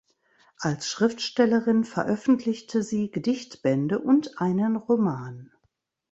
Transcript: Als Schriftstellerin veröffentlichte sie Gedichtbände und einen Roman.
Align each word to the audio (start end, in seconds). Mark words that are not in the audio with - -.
Als 0.57 0.89
Schriftstellerin 0.89 1.83
veröffentlichte 1.83 2.81
sie 2.81 3.11
Gedichtbände 3.11 3.99
und 3.99 4.41
einen 4.41 4.75
Roman. 4.75 5.51